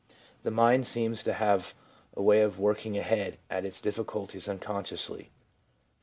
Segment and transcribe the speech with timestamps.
[0.07, 1.75] 1 The mind seems to have
[2.17, 5.27] a way of working ahead at its difficulties uncon sciously.